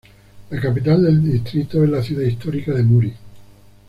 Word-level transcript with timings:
La 0.49 0.59
capital 0.59 1.03
del 1.03 1.21
distrito 1.23 1.83
es 1.83 1.89
la 1.91 2.01
ciudad 2.01 2.23
histórica 2.23 2.73
de 2.73 2.81
Muri. 2.81 3.13